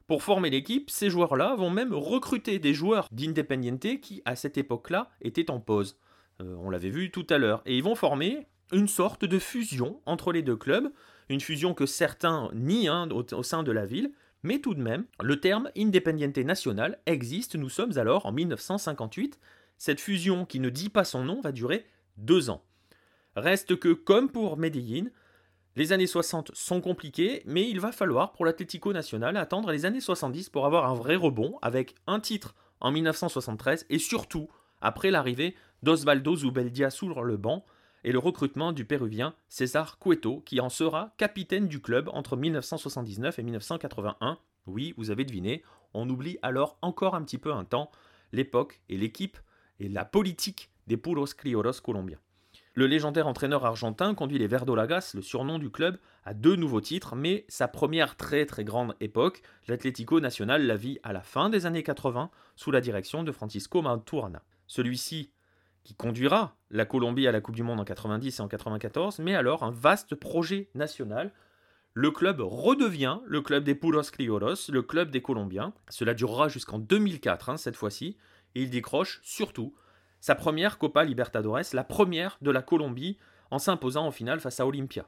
Pour 0.07 0.23
former 0.23 0.49
l'équipe, 0.49 0.89
ces 0.89 1.09
joueurs-là 1.09 1.55
vont 1.55 1.71
même 1.71 1.93
recruter 1.93 2.59
des 2.59 2.73
joueurs 2.73 3.07
d'Independiente 3.11 4.01
qui, 4.01 4.21
à 4.25 4.35
cette 4.35 4.57
époque-là, 4.57 5.09
étaient 5.21 5.49
en 5.49 5.59
pause. 5.59 5.97
Euh, 6.41 6.55
on 6.59 6.69
l'avait 6.69 6.89
vu 6.89 7.09
tout 7.09 7.25
à 7.29 7.37
l'heure. 7.37 7.63
Et 7.65 7.77
ils 7.77 7.83
vont 7.83 7.95
former 7.95 8.45
une 8.71 8.87
sorte 8.87 9.25
de 9.25 9.39
fusion 9.39 10.01
entre 10.05 10.31
les 10.31 10.43
deux 10.43 10.57
clubs, 10.57 10.91
une 11.29 11.39
fusion 11.41 11.73
que 11.73 11.85
certains 11.85 12.51
nient 12.53 12.87
hein, 12.87 13.09
au, 13.09 13.25
au 13.33 13.41
sein 13.41 13.63
de 13.63 13.71
la 13.71 13.85
ville, 13.85 14.11
mais 14.45 14.59
tout 14.59 14.75
de 14.75 14.81
même, 14.81 15.05
le 15.21 15.39
terme 15.39 15.71
Independiente 15.75 16.37
Nacional 16.37 16.99
existe, 17.07 17.55
nous 17.55 17.67
sommes 17.67 17.97
alors 17.97 18.27
en 18.27 18.31
1958. 18.31 19.39
Cette 19.79 19.99
fusion 19.99 20.45
qui 20.45 20.59
ne 20.59 20.69
dit 20.69 20.89
pas 20.89 21.03
son 21.03 21.23
nom 21.23 21.41
va 21.41 21.51
durer 21.51 21.85
deux 22.17 22.51
ans. 22.51 22.63
Reste 23.35 23.75
que, 23.77 23.91
comme 23.91 24.29
pour 24.29 24.57
Medellín, 24.57 25.09
les 25.75 25.93
années 25.93 26.05
60 26.05 26.51
sont 26.53 26.79
compliquées, 26.79 27.41
mais 27.45 27.67
il 27.67 27.79
va 27.79 27.91
falloir 27.91 28.33
pour 28.33 28.45
l'Atlético 28.45 28.93
Nacional 28.93 29.35
attendre 29.35 29.71
les 29.71 29.85
années 29.85 29.99
70 29.99 30.49
pour 30.49 30.67
avoir 30.67 30.89
un 30.89 30.93
vrai 30.93 31.15
rebond 31.15 31.57
avec 31.63 31.95
un 32.05 32.19
titre 32.19 32.53
en 32.79 32.91
1973 32.91 33.87
et 33.89 33.97
surtout 33.97 34.47
après 34.79 35.09
l'arrivée 35.09 35.55
d'Osvaldo 35.81 36.35
Zubeldia 36.35 36.91
sur 36.91 37.23
le 37.23 37.35
banc 37.35 37.65
et 38.05 38.11
le 38.11 38.19
recrutement 38.19 38.71
du 38.71 38.85
péruvien 38.85 39.33
César 39.49 39.97
Cueto 39.99 40.41
qui 40.45 40.61
en 40.61 40.69
sera 40.69 41.13
capitaine 41.17 41.67
du 41.67 41.81
club 41.81 42.07
entre 42.13 42.37
1979 42.37 43.39
et 43.39 43.43
1981. 43.43 44.37
Oui, 44.67 44.93
vous 44.95 45.09
avez 45.09 45.25
deviné, 45.25 45.63
on 45.95 46.07
oublie 46.07 46.37
alors 46.43 46.77
encore 46.83 47.15
un 47.15 47.23
petit 47.23 47.39
peu 47.39 47.51
un 47.51 47.65
temps 47.65 47.91
l'époque 48.31 48.79
et 48.89 48.97
l'équipe 48.97 49.39
et 49.79 49.89
la 49.89 50.05
politique 50.05 50.69
des 50.85 50.97
Puros 50.97 51.25
Criollos 51.25 51.81
colombiens. 51.83 52.19
Le 52.75 52.85
légendaire 52.85 53.25
entraîneur 53.25 53.65
argentin 53.65 54.13
conduit 54.13 54.37
les 54.37 54.47
Verdolagas, 54.47 55.13
le 55.15 55.23
surnom 55.23 55.57
du 55.57 55.71
club, 55.71 55.97
à 56.25 56.35
deux 56.35 56.55
nouveaux 56.55 56.81
titres, 56.81 57.15
mais 57.15 57.45
sa 57.47 57.67
première 57.67 58.17
très 58.17 58.45
très 58.45 58.63
grande 58.63 58.95
époque, 58.99 59.41
l'Atlético 59.67 60.19
Nacional 60.19 60.67
la 60.67 60.75
vit 60.75 60.99
à 61.01 61.11
la 61.11 61.21
fin 61.21 61.49
des 61.49 61.65
années 61.65 61.83
80 61.83 62.29
sous 62.55 62.69
la 62.69 62.81
direction 62.81 63.23
de 63.23 63.31
Francisco 63.31 63.81
Maturana. 63.81 64.43
Celui-ci 64.67 65.31
qui 65.85 65.93
conduira 65.93 66.57
la 66.71 66.85
Colombie 66.85 67.27
à 67.27 67.31
la 67.31 67.39
Coupe 67.39 67.55
du 67.55 67.63
Monde 67.63 67.79
en 67.79 67.85
90 67.85 68.39
et 68.39 68.41
en 68.41 68.47
94, 68.49 69.19
mais 69.19 69.35
alors 69.35 69.63
un 69.63 69.71
vaste 69.71 70.15
projet 70.15 70.69
national. 70.73 71.31
Le 71.93 72.11
club 72.11 72.41
redevient 72.41 73.19
le 73.25 73.41
club 73.41 73.63
des 73.63 73.75
Puros 73.75 74.01
Criollos, 74.01 74.69
le 74.69 74.81
club 74.81 75.11
des 75.11 75.21
Colombiens. 75.21 75.73
Cela 75.89 76.13
durera 76.13 76.49
jusqu'en 76.49 76.79
2004 76.79 77.49
hein, 77.49 77.57
cette 77.57 77.77
fois-ci, 77.77 78.17
et 78.55 78.63
il 78.63 78.69
décroche 78.69 79.21
surtout 79.23 79.75
sa 80.19 80.33
première 80.33 80.79
Copa 80.79 81.03
Libertadores, 81.03 81.73
la 81.73 81.83
première 81.83 82.37
de 82.41 82.49
la 82.49 82.63
Colombie, 82.63 83.17
en 83.51 83.59
s'imposant 83.59 84.07
en 84.07 84.11
finale 84.11 84.39
face 84.39 84.59
à 84.59 84.65
Olimpia. 84.65 85.05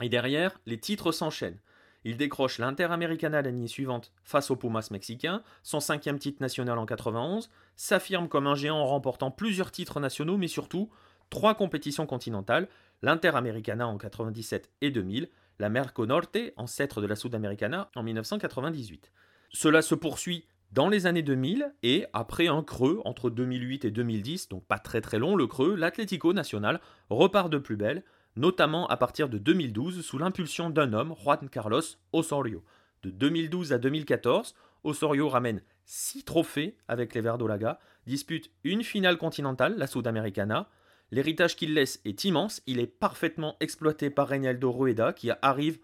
Et 0.00 0.08
derrière, 0.08 0.58
les 0.64 0.80
titres 0.80 1.12
s'enchaînent. 1.12 1.60
Il 2.08 2.16
décroche 2.16 2.56
l'Interamericana 2.56 3.42
l'année 3.42 3.68
suivante 3.68 4.12
face 4.24 4.50
aux 4.50 4.56
Pumas 4.56 4.88
mexicains, 4.90 5.42
son 5.62 5.78
cinquième 5.78 6.18
titre 6.18 6.40
national 6.40 6.78
en 6.78 6.86
91, 6.86 7.50
s'affirme 7.76 8.28
comme 8.28 8.46
un 8.46 8.54
géant 8.54 8.78
en 8.78 8.86
remportant 8.86 9.30
plusieurs 9.30 9.70
titres 9.70 10.00
nationaux, 10.00 10.38
mais 10.38 10.48
surtout 10.48 10.88
trois 11.28 11.54
compétitions 11.54 12.06
continentales, 12.06 12.66
l'Interamericana 13.02 13.86
en 13.86 13.98
97 13.98 14.70
et 14.80 14.90
2000, 14.90 15.28
la 15.58 15.68
Merco 15.68 16.06
Norte, 16.06 16.38
ancêtre 16.56 17.02
de 17.02 17.06
la 17.06 17.14
Sudamericana, 17.14 17.90
en 17.94 18.02
1998. 18.02 19.12
Cela 19.50 19.82
se 19.82 19.94
poursuit 19.94 20.46
dans 20.72 20.88
les 20.88 21.04
années 21.04 21.20
2000 21.20 21.74
et 21.82 22.06
après 22.14 22.48
un 22.48 22.62
creux 22.62 23.02
entre 23.04 23.28
2008 23.28 23.84
et 23.84 23.90
2010, 23.90 24.48
donc 24.48 24.64
pas 24.64 24.78
très 24.78 25.02
très 25.02 25.18
long 25.18 25.36
le 25.36 25.46
creux, 25.46 25.74
l'Atlético 25.76 26.32
Nacional 26.32 26.80
repart 27.10 27.50
de 27.50 27.58
plus 27.58 27.76
belle, 27.76 28.02
notamment 28.38 28.86
à 28.86 28.96
partir 28.96 29.28
de 29.28 29.36
2012 29.36 30.00
sous 30.04 30.16
l'impulsion 30.16 30.70
d'un 30.70 30.92
homme, 30.92 31.14
Juan 31.22 31.48
Carlos 31.50 31.82
Osorio. 32.12 32.64
De 33.02 33.10
2012 33.10 33.72
à 33.72 33.78
2014, 33.78 34.54
Osorio 34.84 35.28
ramène 35.28 35.60
6 35.86 36.24
trophées 36.24 36.76
avec 36.86 37.14
les 37.14 37.20
Verdolaga, 37.20 37.80
dispute 38.06 38.50
une 38.62 38.84
finale 38.84 39.18
continentale, 39.18 39.76
la 39.76 39.88
Sudamericana. 39.88 40.68
L'héritage 41.10 41.56
qu'il 41.56 41.74
laisse 41.74 42.00
est 42.04 42.24
immense, 42.24 42.62
il 42.66 42.78
est 42.78 42.86
parfaitement 42.86 43.56
exploité 43.58 44.08
par 44.08 44.28
Reinaldo 44.28 44.70
Rueda 44.70 45.12
qui 45.12 45.30
arrive 45.42 45.80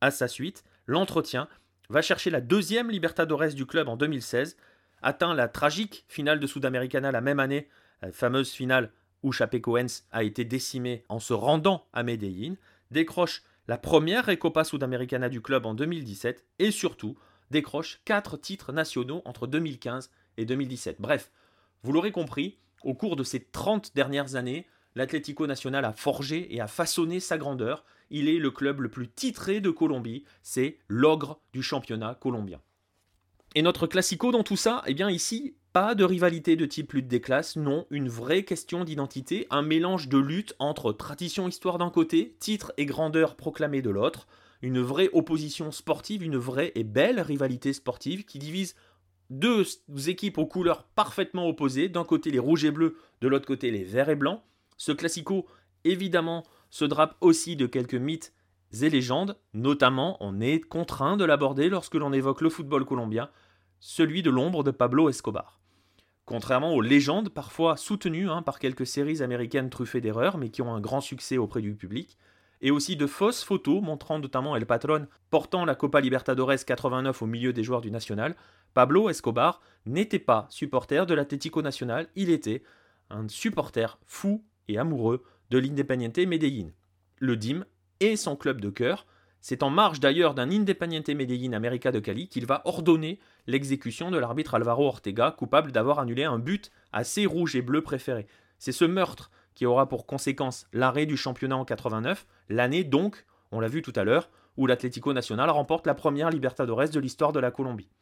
à 0.00 0.12
sa 0.12 0.28
suite, 0.28 0.64
l'entretien 0.86 1.48
va 1.88 2.02
chercher 2.02 2.30
la 2.30 2.40
deuxième 2.40 2.90
Libertadores 2.90 3.54
du 3.54 3.66
club 3.66 3.88
en 3.88 3.96
2016, 3.96 4.56
atteint 5.02 5.34
la 5.34 5.48
tragique 5.48 6.04
finale 6.08 6.38
de 6.38 6.46
Sudamericana 6.46 7.10
la 7.10 7.20
même 7.20 7.40
année, 7.40 7.68
la 8.00 8.12
fameuse 8.12 8.50
finale 8.50 8.92
où 9.26 9.32
Chapecoense 9.32 10.04
a 10.12 10.22
été 10.22 10.44
décimé 10.44 11.02
en 11.08 11.18
se 11.18 11.32
rendant 11.32 11.84
à 11.92 12.04
Medellín, 12.04 12.54
décroche 12.92 13.42
la 13.66 13.76
première 13.76 14.26
Recopa 14.26 14.62
Sudamericana 14.62 15.28
du 15.28 15.40
club 15.40 15.66
en 15.66 15.74
2017 15.74 16.44
et 16.60 16.70
surtout 16.70 17.18
décroche 17.50 18.00
quatre 18.04 18.36
titres 18.36 18.72
nationaux 18.72 19.22
entre 19.24 19.48
2015 19.48 20.12
et 20.36 20.44
2017. 20.44 21.00
Bref, 21.00 21.32
vous 21.82 21.90
l'aurez 21.90 22.12
compris, 22.12 22.56
au 22.84 22.94
cours 22.94 23.16
de 23.16 23.24
ces 23.24 23.40
30 23.40 23.96
dernières 23.96 24.36
années, 24.36 24.64
l'Atlético 24.94 25.48
Nacional 25.48 25.84
a 25.84 25.92
forgé 25.92 26.54
et 26.54 26.60
a 26.60 26.68
façonné 26.68 27.18
sa 27.18 27.36
grandeur 27.36 27.84
il 28.10 28.28
est 28.28 28.38
le 28.38 28.52
club 28.52 28.80
le 28.80 28.88
plus 28.88 29.08
titré 29.08 29.58
de 29.60 29.70
Colombie, 29.70 30.24
c'est 30.44 30.78
l'ogre 30.86 31.40
du 31.52 31.64
championnat 31.64 32.14
colombien. 32.14 32.60
Et 33.56 33.62
notre 33.62 33.88
classico 33.88 34.30
dans 34.30 34.44
tout 34.44 34.56
ça, 34.56 34.84
eh 34.86 34.94
bien 34.94 35.10
ici, 35.10 35.56
pas 35.76 35.94
de 35.94 36.04
rivalité 36.04 36.56
de 36.56 36.64
type 36.64 36.94
lutte 36.94 37.06
des 37.06 37.20
classes, 37.20 37.54
non, 37.54 37.84
une 37.90 38.08
vraie 38.08 38.44
question 38.44 38.82
d'identité, 38.82 39.46
un 39.50 39.60
mélange 39.60 40.08
de 40.08 40.16
lutte 40.16 40.54
entre 40.58 40.90
tradition 40.90 41.48
histoire 41.48 41.76
d'un 41.76 41.90
côté, 41.90 42.34
titre 42.40 42.72
et 42.78 42.86
grandeur 42.86 43.36
proclamés 43.36 43.82
de 43.82 43.90
l'autre, 43.90 44.26
une 44.62 44.80
vraie 44.80 45.10
opposition 45.12 45.70
sportive, 45.72 46.22
une 46.22 46.38
vraie 46.38 46.72
et 46.76 46.82
belle 46.82 47.20
rivalité 47.20 47.74
sportive 47.74 48.24
qui 48.24 48.38
divise 48.38 48.74
deux 49.28 49.66
équipes 50.06 50.38
aux 50.38 50.46
couleurs 50.46 50.84
parfaitement 50.84 51.46
opposées, 51.46 51.90
d'un 51.90 52.04
côté 52.04 52.30
les 52.30 52.38
rouges 52.38 52.64
et 52.64 52.70
bleus, 52.70 52.96
de 53.20 53.28
l'autre 53.28 53.46
côté 53.46 53.70
les 53.70 53.84
verts 53.84 54.08
et 54.08 54.16
blancs. 54.16 54.40
Ce 54.78 54.92
classico, 54.92 55.46
évidemment, 55.84 56.44
se 56.70 56.86
drape 56.86 57.18
aussi 57.20 57.54
de 57.54 57.66
quelques 57.66 57.96
mythes 57.96 58.32
et 58.80 58.88
légendes, 58.88 59.36
notamment 59.52 60.16
on 60.20 60.40
est 60.40 60.58
contraint 60.58 61.18
de 61.18 61.26
l'aborder 61.26 61.68
lorsque 61.68 61.96
l'on 61.96 62.14
évoque 62.14 62.40
le 62.40 62.48
football 62.48 62.86
colombien, 62.86 63.28
celui 63.78 64.22
de 64.22 64.30
l'ombre 64.30 64.64
de 64.64 64.70
Pablo 64.70 65.10
Escobar. 65.10 65.60
Contrairement 66.26 66.74
aux 66.74 66.82
légendes, 66.82 67.28
parfois 67.28 67.76
soutenues 67.76 68.28
hein, 68.28 68.42
par 68.42 68.58
quelques 68.58 68.86
séries 68.86 69.22
américaines 69.22 69.70
truffées 69.70 70.00
d'erreurs, 70.00 70.38
mais 70.38 70.50
qui 70.50 70.60
ont 70.60 70.74
un 70.74 70.80
grand 70.80 71.00
succès 71.00 71.38
auprès 71.38 71.62
du 71.62 71.74
public, 71.74 72.18
et 72.60 72.70
aussi 72.70 72.96
de 72.96 73.06
fausses 73.06 73.44
photos 73.44 73.80
montrant 73.80 74.18
notamment 74.18 74.56
El 74.56 74.66
Patron 74.66 75.06
portant 75.30 75.64
la 75.64 75.74
Copa 75.74 76.00
Libertadores 76.00 76.64
89 76.66 77.22
au 77.22 77.26
milieu 77.26 77.52
des 77.52 77.62
joueurs 77.62 77.80
du 77.80 77.90
National, 77.90 78.34
Pablo 78.74 79.08
Escobar 79.08 79.60
n'était 79.86 80.18
pas 80.18 80.46
supporter 80.50 81.06
de 81.06 81.14
l'Atlético 81.14 81.62
Nacional, 81.62 82.08
il 82.16 82.28
était 82.28 82.62
un 83.08 83.28
supporter 83.28 83.98
fou 84.04 84.44
et 84.68 84.78
amoureux 84.78 85.22
de 85.50 85.58
l'Independiente 85.58 86.18
Medellín. 86.18 86.72
Le 87.18 87.36
DIM 87.36 87.64
est 88.00 88.16
son 88.16 88.36
club 88.36 88.60
de 88.60 88.70
cœur. 88.70 89.06
C'est 89.48 89.62
en 89.62 89.70
marge 89.70 90.00
d'ailleurs 90.00 90.34
d'un 90.34 90.50
Independiente 90.50 91.08
Medellín 91.10 91.54
América 91.54 91.92
de 91.92 92.00
Cali 92.00 92.26
qu'il 92.26 92.46
va 92.46 92.62
ordonner 92.64 93.20
l'exécution 93.46 94.10
de 94.10 94.18
l'arbitre 94.18 94.56
Alvaro 94.56 94.88
Ortega, 94.88 95.30
coupable 95.30 95.70
d'avoir 95.70 96.00
annulé 96.00 96.24
un 96.24 96.40
but 96.40 96.72
à 96.92 97.04
ses 97.04 97.26
rouges 97.26 97.54
et 97.54 97.62
bleus 97.62 97.82
préférés. 97.84 98.26
C'est 98.58 98.72
ce 98.72 98.84
meurtre 98.84 99.30
qui 99.54 99.64
aura 99.64 99.88
pour 99.88 100.04
conséquence 100.04 100.66
l'arrêt 100.72 101.06
du 101.06 101.16
championnat 101.16 101.56
en 101.56 101.64
89, 101.64 102.26
l'année 102.48 102.82
donc, 102.82 103.24
on 103.52 103.60
l'a 103.60 103.68
vu 103.68 103.82
tout 103.82 103.92
à 103.94 104.02
l'heure, 104.02 104.30
où 104.56 104.66
l'Atlético 104.66 105.12
Nacional 105.12 105.48
remporte 105.50 105.86
la 105.86 105.94
première 105.94 106.30
Libertadores 106.30 106.88
de 106.88 106.98
l'histoire 106.98 107.30
de 107.30 107.38
la 107.38 107.52
Colombie. 107.52 107.92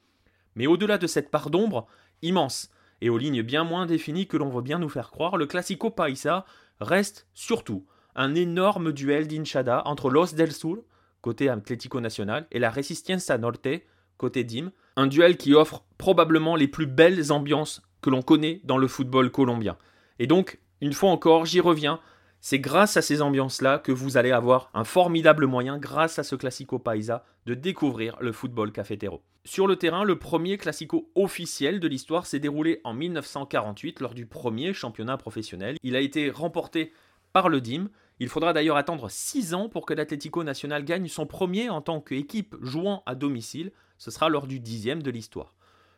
Mais 0.54 0.66
au-delà 0.66 0.96
de 0.96 1.06
cette 1.06 1.30
part 1.30 1.50
d'ombre 1.50 1.86
immense, 2.22 2.70
et 3.02 3.10
aux 3.10 3.18
lignes 3.18 3.42
bien 3.42 3.64
moins 3.64 3.84
définies 3.84 4.28
que 4.28 4.38
l'on 4.38 4.48
veut 4.48 4.62
bien 4.62 4.78
nous 4.78 4.88
faire 4.88 5.10
croire, 5.10 5.36
le 5.36 5.44
Classico 5.44 5.90
Paisa 5.90 6.46
reste 6.80 7.26
surtout 7.34 7.84
un 8.14 8.34
énorme 8.34 8.92
duel 8.92 9.28
d'Inchada 9.28 9.82
entre 9.84 10.08
Los 10.08 10.34
del 10.34 10.50
Sur, 10.52 10.84
côté 11.24 11.48
Atlético 11.48 12.02
Nacional, 12.02 12.46
et 12.52 12.58
la 12.58 12.68
Resistencia 12.68 13.38
Norte, 13.38 13.66
côté 14.18 14.44
DIM, 14.44 14.72
un 14.96 15.06
duel 15.06 15.38
qui 15.38 15.54
offre 15.54 15.82
probablement 15.96 16.54
les 16.54 16.68
plus 16.68 16.86
belles 16.86 17.32
ambiances 17.32 17.80
que 18.02 18.10
l'on 18.10 18.20
connaît 18.20 18.60
dans 18.64 18.76
le 18.76 18.86
football 18.88 19.30
colombien. 19.30 19.78
Et 20.18 20.26
donc, 20.26 20.58
une 20.82 20.92
fois 20.92 21.08
encore, 21.08 21.46
j'y 21.46 21.60
reviens, 21.60 21.98
c'est 22.42 22.58
grâce 22.58 22.98
à 22.98 23.02
ces 23.02 23.22
ambiances-là 23.22 23.78
que 23.78 23.90
vous 23.90 24.18
allez 24.18 24.32
avoir 24.32 24.68
un 24.74 24.84
formidable 24.84 25.46
moyen, 25.46 25.78
grâce 25.78 26.18
à 26.18 26.24
ce 26.24 26.36
Classico 26.36 26.78
Paisa, 26.78 27.24
de 27.46 27.54
découvrir 27.54 28.18
le 28.20 28.32
football 28.32 28.70
cafetero. 28.70 29.22
Sur 29.46 29.66
le 29.66 29.76
terrain, 29.76 30.04
le 30.04 30.18
premier 30.18 30.58
Classico 30.58 31.10
officiel 31.14 31.80
de 31.80 31.88
l'histoire 31.88 32.26
s'est 32.26 32.38
déroulé 32.38 32.82
en 32.84 32.92
1948 32.92 34.00
lors 34.00 34.12
du 34.12 34.26
premier 34.26 34.74
championnat 34.74 35.16
professionnel. 35.16 35.78
Il 35.82 35.96
a 35.96 36.00
été 36.00 36.28
remporté 36.28 36.92
par 37.32 37.48
le 37.48 37.62
DIM. 37.62 37.88
Il 38.20 38.28
faudra 38.28 38.52
d'ailleurs 38.52 38.76
attendre 38.76 39.10
6 39.10 39.54
ans 39.54 39.68
pour 39.68 39.86
que 39.86 39.94
l'Atlético 39.94 40.44
Nacional 40.44 40.84
gagne 40.84 41.08
son 41.08 41.26
premier 41.26 41.68
en 41.68 41.80
tant 41.80 42.00
qu'équipe 42.00 42.54
jouant 42.60 43.02
à 43.06 43.16
domicile. 43.16 43.72
Ce 43.98 44.10
sera 44.10 44.28
lors 44.28 44.46
du 44.46 44.60
dixième 44.60 45.02
de 45.02 45.10
l'histoire. 45.10 45.54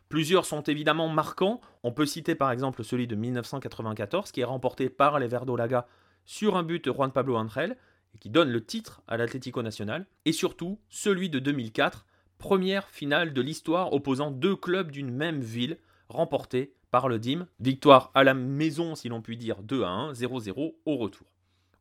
Plusieurs 0.09 0.45
sont 0.45 0.61
évidemment 0.63 1.09
marquants. 1.09 1.61
On 1.83 1.91
peut 1.91 2.05
citer 2.05 2.33
par 2.33 2.51
exemple 2.51 2.83
celui 2.83 3.07
de 3.07 3.15
1994 3.15 4.31
qui 4.31 4.41
est 4.41 4.45
remporté 4.45 4.89
par 4.89 5.19
les 5.19 5.27
Verdolaga 5.27 5.87
sur 6.25 6.57
un 6.57 6.63
but 6.63 6.83
de 6.85 6.91
Juan 6.91 7.11
Pablo 7.11 7.35
Angel 7.35 7.77
et 8.15 8.17
qui 8.17 8.29
donne 8.29 8.49
le 8.49 8.65
titre 8.65 9.01
à 9.07 9.17
l'Atlético 9.17 9.61
Nacional. 9.61 10.07
Et 10.25 10.31
surtout 10.31 10.79
celui 10.89 11.29
de 11.29 11.39
2004, 11.39 12.05
première 12.39 12.87
finale 12.87 13.33
de 13.33 13.41
l'histoire 13.41 13.93
opposant 13.93 14.31
deux 14.31 14.55
clubs 14.55 14.91
d'une 14.91 15.11
même 15.11 15.41
ville, 15.41 15.77
remportée 16.09 16.73
par 16.89 17.09
le 17.09 17.19
DIM. 17.19 17.47
Victoire 17.59 18.11
à 18.15 18.23
la 18.23 18.33
maison 18.33 18.95
si 18.95 19.09
l'on 19.09 19.21
peut 19.21 19.35
dire 19.35 19.61
2 19.61 19.83
à 19.83 19.89
1, 19.89 20.13
0-0 20.13 20.75
au 20.85 20.97
retour. 20.97 21.27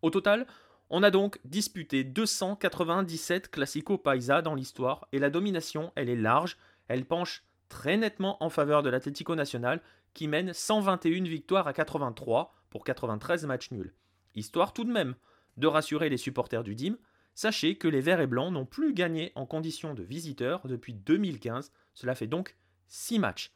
Au 0.07 0.11
total, 0.11 0.47
on 0.89 1.03
a 1.03 1.11
donc 1.11 1.41
disputé 1.45 2.05
297 2.05 3.51
Classico 3.51 3.99
Paisa 3.99 4.41
dans 4.41 4.55
l'histoire 4.55 5.09
et 5.11 5.19
la 5.19 5.31
domination, 5.31 5.91
elle 5.97 6.09
est 6.09 6.15
large, 6.15 6.59
elle 6.87 7.05
penche 7.05 7.43
très 7.69 7.97
nettement 7.97 8.41
en 8.41 8.49
faveur 8.49 8.85
de 8.85 8.89
l'Atlético 8.89 9.35
Nacional 9.35 9.83
qui 10.15 10.29
mène 10.29 10.53
121 10.53 11.25
victoires 11.25 11.67
à 11.67 11.73
83 11.73 12.55
pour 12.71 12.85
93 12.85 13.47
matchs 13.47 13.73
nuls. 13.73 13.93
Histoire 14.37 14.73
tout 14.73 14.85
de 14.85 14.93
même 14.93 15.17
de 15.57 15.67
rassurer 15.67 16.09
les 16.09 16.19
supporters 16.19 16.63
du 16.63 16.77
DIM, 16.77 16.99
sachez 17.35 17.77
que 17.77 17.89
les 17.89 18.01
Verts 18.01 18.21
et 18.21 18.29
Blancs 18.29 18.53
n'ont 18.53 18.65
plus 18.65 18.95
gagné 18.95 19.33
en 19.35 19.45
condition 19.45 19.93
de 19.93 20.05
visiteurs 20.05 20.69
depuis 20.69 20.95
2015, 20.95 21.73
cela 21.95 22.15
fait 22.15 22.29
donc 22.29 22.55
6 22.87 23.19
matchs. 23.19 23.53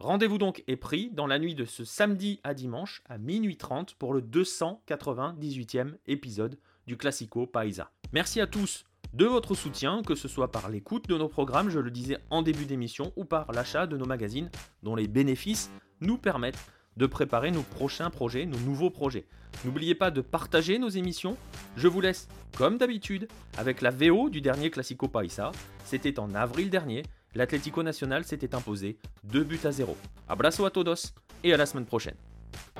Rendez-vous 0.00 0.38
donc 0.38 0.64
est 0.66 0.76
pris 0.76 1.10
dans 1.10 1.26
la 1.26 1.38
nuit 1.38 1.54
de 1.54 1.66
ce 1.66 1.84
samedi 1.84 2.40
à 2.42 2.54
dimanche 2.54 3.02
à 3.06 3.18
minuit 3.18 3.58
30 3.58 3.96
pour 3.96 4.14
le 4.14 4.22
298e 4.22 5.92
épisode 6.06 6.58
du 6.86 6.96
Classico 6.96 7.46
Paisa. 7.46 7.90
Merci 8.14 8.40
à 8.40 8.46
tous 8.46 8.86
de 9.12 9.26
votre 9.26 9.54
soutien, 9.54 10.00
que 10.02 10.14
ce 10.14 10.26
soit 10.26 10.50
par 10.50 10.70
l'écoute 10.70 11.06
de 11.06 11.18
nos 11.18 11.28
programmes, 11.28 11.68
je 11.68 11.78
le 11.78 11.90
disais 11.90 12.16
en 12.30 12.40
début 12.40 12.64
d'émission, 12.64 13.12
ou 13.16 13.26
par 13.26 13.52
l'achat 13.52 13.86
de 13.86 13.98
nos 13.98 14.06
magazines 14.06 14.50
dont 14.82 14.96
les 14.96 15.06
bénéfices 15.06 15.70
nous 16.00 16.16
permettent 16.16 16.64
de 16.96 17.04
préparer 17.04 17.50
nos 17.50 17.62
prochains 17.62 18.08
projets, 18.08 18.46
nos 18.46 18.58
nouveaux 18.60 18.90
projets. 18.90 19.26
N'oubliez 19.66 19.94
pas 19.94 20.10
de 20.10 20.22
partager 20.22 20.78
nos 20.78 20.88
émissions. 20.88 21.36
Je 21.76 21.88
vous 21.88 22.00
laisse, 22.00 22.26
comme 22.56 22.78
d'habitude, 22.78 23.28
avec 23.58 23.82
la 23.82 23.90
VO 23.90 24.30
du 24.30 24.40
dernier 24.40 24.70
Classico 24.70 25.08
Paisa. 25.08 25.52
C'était 25.84 26.18
en 26.18 26.34
avril 26.34 26.70
dernier. 26.70 27.02
L'Atlético 27.34 27.82
Nacional 27.82 28.24
s'était 28.24 28.54
imposé 28.54 28.98
2 29.24 29.44
buts 29.44 29.60
à 29.64 29.70
0. 29.72 29.96
Abrazo 30.28 30.64
a 30.64 30.70
todos 30.70 31.14
et 31.44 31.54
à 31.54 31.56
la 31.56 31.66
semaine 31.66 31.86
prochaine. 31.86 32.16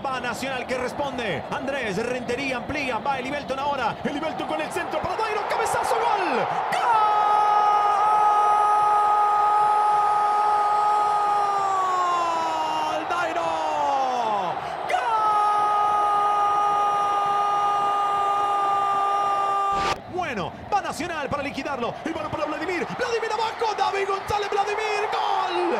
Va 0.02 0.20
Nacional 0.20 0.66
que 0.66 0.74
responde. 0.74 1.42
Andrés 1.50 1.96
Rentería 1.98 2.56
amplía. 2.56 2.98
Va 2.98 3.18
Elivelton 3.20 3.58
ahora. 3.58 3.96
Elivelton 4.04 4.48
con 4.48 4.60
el 4.60 4.70
centro 4.72 5.00
para 5.00 5.16
Dairo. 5.16 5.42
Cabezazo. 5.48 5.94
Gol. 5.94 6.79
Bueno, 20.30 20.52
va 20.72 20.80
Nacional 20.80 21.28
para 21.28 21.42
liquidarlo. 21.42 21.92
El 22.04 22.14
balón 22.14 22.30
para 22.30 22.44
Vladimir. 22.44 22.86
Vladimir 22.86 23.32
abajo. 23.32 23.74
David 23.76 24.06
González. 24.06 24.48
Vladimir. 24.48 25.08
¡Gol! 25.10 25.74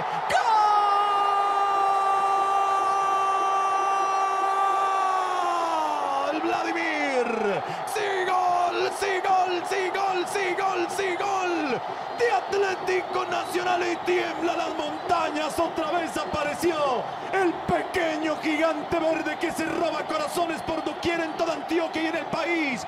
¡Gol! 6.33 6.41
Vladimir. 6.43 7.63
Sí, 7.95 8.25
gol, 8.27 8.91
sí, 8.99 9.21
gol, 9.23 9.63
sí, 9.69 9.89
gol, 9.95 10.27
sí, 10.27 10.57
gol, 10.59 10.89
sí, 10.97 11.15
gol. 11.15 11.81
De 12.19 12.33
Atlético 12.33 13.25
Nacional 13.27 13.85
y 13.87 13.95
tiembla 14.05 14.57
las 14.57 14.75
montañas. 14.75 15.57
Otra 15.61 15.93
vez 15.93 16.17
apareció 16.17 17.05
el 17.33 17.53
pequeño 17.73 18.37
gigante 18.43 18.99
verde 18.99 19.39
que 19.39 19.53
se 19.53 19.65
roba 19.65 20.03
corazones 20.09 20.61
por 20.63 20.83
doquier 20.83 21.21
en 21.21 21.37
toda 21.37 21.53
Antioquia 21.53 22.03
y 22.03 22.07
en 22.09 22.17
el 22.17 22.27
país. 22.27 22.85